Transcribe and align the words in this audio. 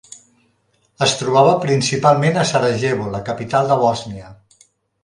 Es 1.07 1.13
trobava 1.19 1.51
principalment 1.67 2.41
a 2.41 2.47
Sarajevo, 2.53 3.07
la 3.19 3.25
capital 3.31 3.73
de 3.75 3.79
Bòsnia. 3.87 4.37